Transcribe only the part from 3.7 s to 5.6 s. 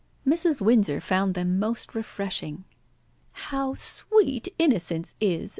sweet innocence is!"